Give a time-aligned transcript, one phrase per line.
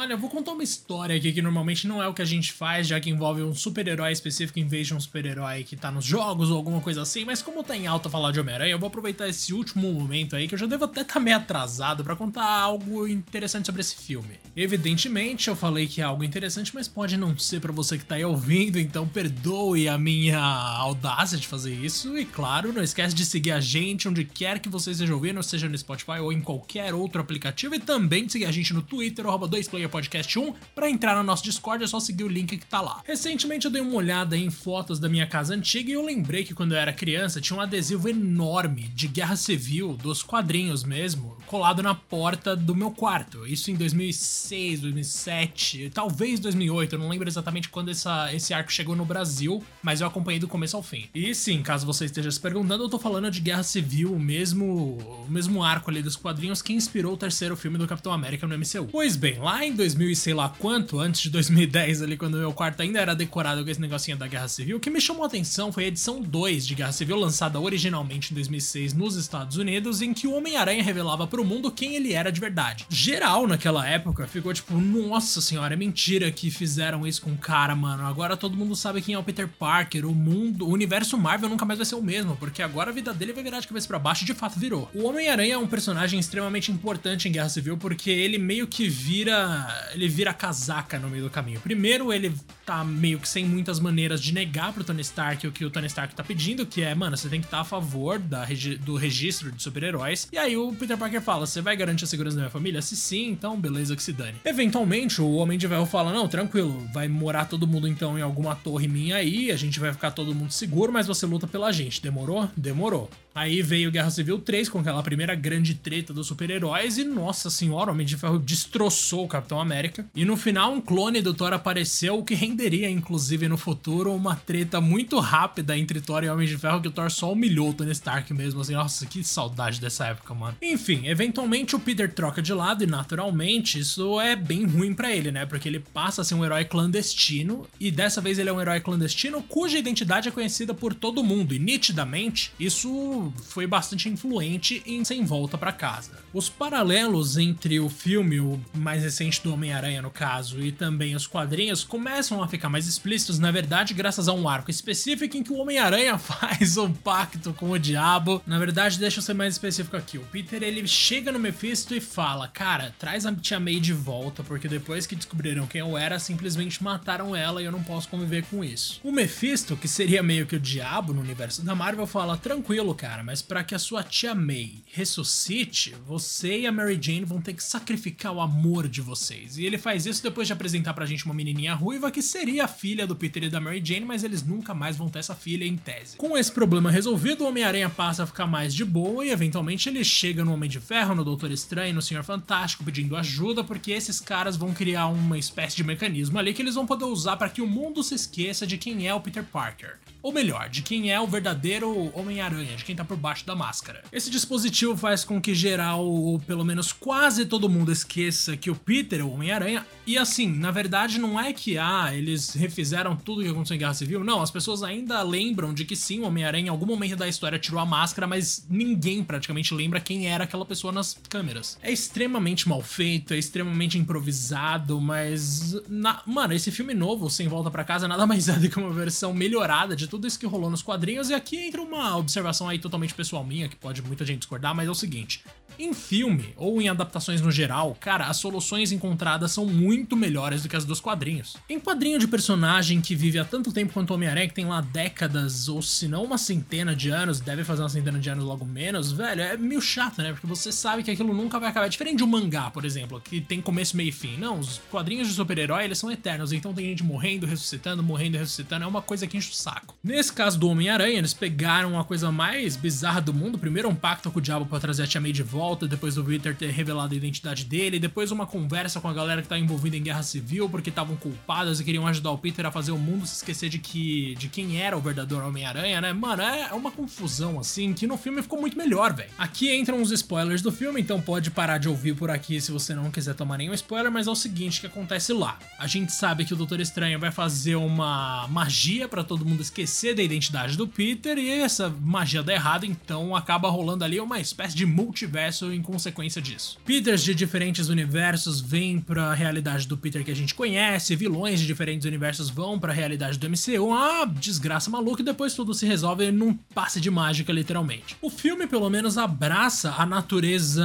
[0.00, 2.52] Olha, eu vou contar uma história aqui que normalmente não é o que a gente
[2.52, 6.04] faz, já que envolve um super-herói específico em vez de um super-herói que tá nos
[6.04, 8.86] jogos ou alguma coisa assim, mas como tá em alta falar de Homem-Aranha, eu vou
[8.86, 12.14] aproveitar esse último momento aí, que eu já devo até estar tá meio atrasado para
[12.14, 14.38] contar algo interessante sobre esse filme.
[14.56, 18.14] Evidentemente, eu falei que é algo interessante, mas pode não ser para você que tá
[18.14, 23.26] aí ouvindo, então perdoe a minha audácia de fazer isso, e claro, não esquece de
[23.26, 26.94] seguir a gente onde quer que você esteja ouvindo, seja no Spotify ou em qualquer
[26.94, 30.54] outro aplicativo, e também de seguir a gente no Twitter, arroba 2player Podcast 1.
[30.74, 33.02] Para entrar no nosso Discord é só seguir o link que tá lá.
[33.04, 36.54] Recentemente eu dei uma olhada em fotos da minha casa antiga e eu lembrei que
[36.54, 41.82] quando eu era criança tinha um adesivo enorme de Guerra Civil, dos quadrinhos mesmo, colado
[41.82, 43.46] na porta do meu quarto.
[43.46, 48.94] Isso em 2006, 2007, talvez 2008, eu não lembro exatamente quando essa, esse arco chegou
[48.94, 51.08] no Brasil, mas eu acompanhei do começo ao fim.
[51.14, 54.98] E sim, caso você esteja se perguntando, eu tô falando de Guerra Civil, o mesmo,
[55.26, 58.56] o mesmo arco ali dos quadrinhos que inspirou o terceiro filme do Capitão América no
[58.56, 58.88] MCU.
[58.90, 62.52] Pois bem, lá em 2000 e sei lá quanto, antes de 2010 ali, quando meu
[62.52, 65.26] quarto ainda era decorado com esse negocinho da Guerra Civil, o que me chamou a
[65.26, 70.02] atenção foi a edição 2 de Guerra Civil, lançada originalmente em 2006 nos Estados Unidos,
[70.02, 72.86] em que o Homem-Aranha revelava para o mundo quem ele era de verdade.
[72.90, 77.74] Geral, naquela época, ficou tipo, nossa senhora, é mentira que fizeram isso com o cara,
[77.76, 78.04] mano.
[78.04, 81.64] Agora todo mundo sabe quem é o Peter Parker, o mundo, o universo Marvel nunca
[81.64, 83.98] mais vai ser o mesmo, porque agora a vida dele vai virar de cabeça para
[83.98, 84.90] baixo de fato virou.
[84.92, 89.57] O Homem-Aranha é um personagem extremamente importante em Guerra Civil, porque ele meio que vira.
[89.92, 91.60] Ele vira casaca no meio do caminho.
[91.60, 92.34] Primeiro, ele
[92.68, 95.86] tá meio que sem muitas maneiras de negar pro Tony Stark o que o Tony
[95.86, 98.46] Stark tá pedindo, que é, mano, você tem que estar tá a favor da,
[98.84, 100.28] do registro de super-heróis.
[100.30, 102.82] E aí o Peter Parker fala: você vai garantir a segurança da minha família?
[102.82, 104.36] Se sim, então beleza que se dane.
[104.44, 108.54] Eventualmente, o Homem de Ferro fala: não, tranquilo, vai morar todo mundo então em alguma
[108.54, 112.02] torre minha aí, a gente vai ficar todo mundo seguro, mas você luta pela gente.
[112.02, 112.50] Demorou?
[112.54, 113.08] Demorou.
[113.38, 117.90] Aí veio Guerra Civil 3 com aquela primeira grande treta dos super-heróis e, nossa senhora,
[117.90, 120.04] o Homem de Ferro destroçou o Capitão América.
[120.12, 124.80] E no final, um clone do Thor apareceu, que renderia, inclusive, no futuro, uma treta
[124.80, 127.92] muito rápida entre Thor e Homem de Ferro, que o Thor só humilhou o Tony
[127.92, 128.60] Stark mesmo.
[128.60, 130.56] Assim, nossa, que saudade dessa época, mano.
[130.60, 135.30] Enfim, eventualmente o Peter troca de lado e, naturalmente, isso é bem ruim para ele,
[135.30, 135.46] né?
[135.46, 138.80] Porque ele passa a ser um herói clandestino e dessa vez ele é um herói
[138.80, 141.54] clandestino cuja identidade é conhecida por todo mundo.
[141.54, 146.10] E nitidamente, isso foi bastante influente em Sem Volta para Casa.
[146.34, 151.26] Os paralelos entre o filme, o mais recente do Homem-Aranha no caso, e também os
[151.26, 155.52] quadrinhos começam a ficar mais explícitos, na verdade, graças a um arco específico em que
[155.52, 158.42] o Homem-Aranha faz um pacto com o diabo.
[158.46, 160.18] Na verdade, deixa eu ser mais específico aqui.
[160.18, 164.42] O Peter ele chega no Mephisto e fala: Cara, traz a Tia May de volta,
[164.42, 168.44] porque depois que descobriram quem eu era, simplesmente mataram ela e eu não posso conviver
[168.44, 169.00] com isso.
[169.04, 173.18] O Mephisto, que seria meio que o diabo no universo da Marvel, fala: Tranquilo, cara
[173.28, 177.52] mas para que a sua tia May ressuscite, você e a Mary Jane vão ter
[177.52, 179.58] que sacrificar o amor de vocês.
[179.58, 182.68] E ele faz isso depois de apresentar pra gente uma menininha ruiva que seria a
[182.68, 185.64] filha do Peter e da Mary Jane, mas eles nunca mais vão ter essa filha
[185.64, 186.16] em tese.
[186.16, 190.04] Com esse problema resolvido, o Homem-Aranha passa a ficar mais de boa e eventualmente ele
[190.04, 194.20] chega no Homem de Ferro, no Doutor Estranho, no Senhor Fantástico pedindo ajuda, porque esses
[194.20, 197.62] caras vão criar uma espécie de mecanismo ali que eles vão poder usar para que
[197.62, 199.96] o mundo se esqueça de quem é o Peter Parker.
[200.20, 204.02] Ou melhor, de quem é o verdadeiro Homem-Aranha, de quem tá por baixo da máscara.
[204.12, 208.74] Esse dispositivo faz com que geral, ou pelo menos quase todo mundo esqueça que o
[208.74, 209.86] Peter é o Homem-Aranha.
[210.06, 213.94] E assim, na verdade não é que ah, eles refizeram tudo que aconteceu em Guerra
[213.94, 214.24] Civil.
[214.24, 217.58] Não, as pessoas ainda lembram de que sim, o Homem-Aranha em algum momento da história
[217.58, 221.78] tirou a máscara, mas ninguém praticamente lembra quem era aquela pessoa nas câmeras.
[221.82, 225.76] É extremamente mal feito, é extremamente improvisado, mas.
[225.88, 226.22] Na...
[226.26, 229.32] Mano, esse filme novo, Sem Volta para Casa, nada mais é do que uma versão
[229.32, 231.30] melhorada de tudo isso que rolou nos quadrinhos.
[231.30, 234.88] E aqui entra uma observação aí totalmente pessoal minha, que pode muita gente discordar, mas
[234.88, 235.42] é o seguinte:
[235.78, 240.68] em filme ou em adaptações no geral, cara, as soluções encontradas são muito melhores do
[240.68, 241.56] que as dos quadrinhos.
[241.68, 245.68] Em quadrinho de personagem que vive há tanto tempo quanto Homem-Aranha, que tem lá décadas
[245.68, 249.12] ou se não uma centena de anos, deve fazer uma centena de anos logo menos,
[249.12, 250.32] velho, é meio chato, né?
[250.32, 251.86] Porque você sabe que aquilo nunca vai acabar.
[251.86, 254.36] É diferente de um mangá, por exemplo, que tem começo, meio e fim.
[254.36, 258.84] Não, os quadrinhos de super-herói, eles são eternos, então tem gente morrendo, ressuscitando, morrendo ressuscitando,
[258.84, 259.94] é uma coisa que enche o saco.
[260.02, 264.30] Nesse caso do Homem-Aranha, eles pegaram a coisa mais bizarra do mundo, primeiro um pacto
[264.30, 266.70] com o diabo para trazer a Tia May de volta, volta, depois do Peter ter
[266.70, 270.22] revelado a identidade dele, depois uma conversa com a galera que tá envolvida em guerra
[270.22, 273.68] civil porque estavam culpadas e queriam ajudar o Peter a fazer o mundo se esquecer
[273.68, 276.12] de que de quem era o verdadeiro Homem-Aranha, né?
[276.14, 279.28] Mano, é uma confusão assim que no filme ficou muito melhor, velho.
[279.36, 282.94] Aqui entram os spoilers do filme, então pode parar de ouvir por aqui se você
[282.94, 285.58] não quiser tomar nenhum spoiler, mas é o seguinte que acontece lá.
[285.78, 290.14] A gente sabe que o Doutor Estranho vai fazer uma magia para todo mundo esquecer
[290.14, 294.74] da identidade do Peter e essa magia dá errado, então acaba rolando ali uma espécie
[294.74, 296.78] de multiverso universo em consequência disso.
[296.84, 301.66] Peters de diferentes universos vêm pra realidade do Peter que a gente conhece, vilões de
[301.66, 306.30] diferentes universos vão pra realidade do MCU, uma desgraça maluca e depois tudo se resolve
[306.30, 308.16] num passe de mágica, literalmente.
[308.22, 310.84] O filme, pelo menos, abraça a natureza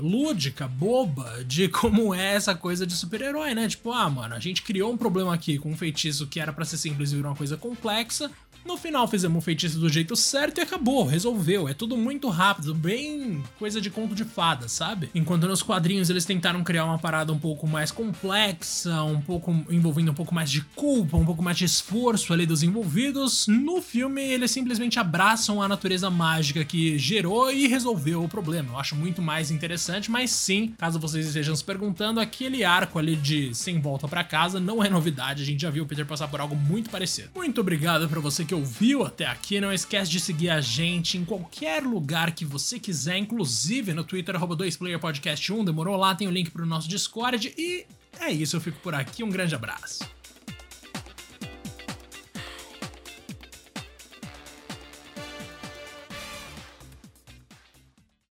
[0.00, 3.68] lúdica, boba, de como é essa coisa de super-herói, né?
[3.68, 6.64] Tipo, ah, mano, a gente criou um problema aqui com um feitiço que era para
[6.64, 8.30] ser simples e virou uma coisa complexa.
[8.64, 11.68] No final fizemos o feitiço do jeito certo e acabou, resolveu.
[11.68, 15.08] É tudo muito rápido, bem coisa de conto de fada, sabe?
[15.14, 20.10] Enquanto nos quadrinhos eles tentaram criar uma parada um pouco mais complexa, um pouco envolvendo
[20.10, 24.20] um pouco mais de culpa, um pouco mais de esforço ali dos envolvidos, no filme
[24.22, 28.72] eles simplesmente abraçam a natureza mágica que gerou e resolveu o problema.
[28.72, 33.14] Eu acho muito mais interessante, mas sim, caso vocês estejam se perguntando, aquele arco ali
[33.14, 36.28] de sem volta para casa não é novidade, a gente já viu o Peter passar
[36.28, 37.30] por algo muito parecido.
[37.34, 41.24] Muito obrigado para você que ouviu até aqui, não esquece de seguir a gente em
[41.24, 46.66] qualquer lugar que você quiser, inclusive no Twitter, 2playerpodcast1, demorou lá, tem o link pro
[46.66, 47.86] nosso Discord e
[48.20, 50.08] é isso, eu fico por aqui, um grande abraço.